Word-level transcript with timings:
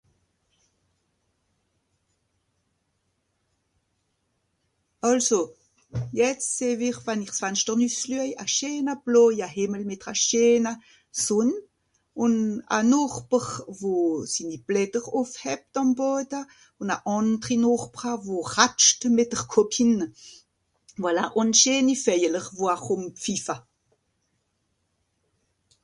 Àlso, 5.09 5.39
jetz 6.19 6.43
sehw-ich 6.55 6.99
wann-ich 7.05 7.05
wann 7.07 7.25
ich 7.29 7.35
s'Fanschter 7.37 7.75
nüsslüej, 7.81 8.31
a 8.43 8.45
scheena 8.55 8.93
bloja 9.05 9.47
Hìmmel, 9.55 9.83
mìt'ra 9.89 10.13
scheena 10.25 10.71
Sùnn, 11.25 11.51
ùn 12.23 12.33
a 12.77 12.79
Nochber 12.91 13.45
wo 13.79 13.93
sinni 14.33 14.57
Blätter 14.67 15.05
ùffhebt 15.19 15.73
àm 15.81 15.89
Boda, 15.99 16.41
ùn 16.79 16.89
a 16.95 16.97
àndri 17.17 17.55
Nochbra 17.65 18.11
wo 18.25 18.35
ratscht 18.55 19.01
mìt 19.15 19.29
dr 19.33 19.43
Copine. 19.53 20.05
Voilà. 21.01 21.23
Ùn 21.39 21.49
scheeni 21.59 21.93
Veejeler 22.03 22.47
wo 22.57 22.63
arùmpfiffa. 22.75 23.55